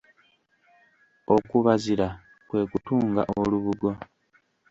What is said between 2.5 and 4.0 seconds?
kutunga olubugo.